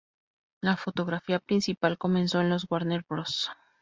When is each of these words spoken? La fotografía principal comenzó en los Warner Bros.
La 0.63 0.77
fotografía 0.77 1.37
principal 1.37 1.99
comenzó 1.99 2.41
en 2.41 2.49
los 2.49 2.65
Warner 2.67 3.05
Bros. 3.07 3.51